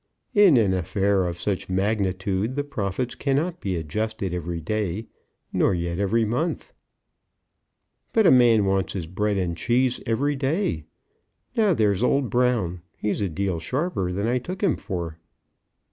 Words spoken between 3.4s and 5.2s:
be adjusted every day,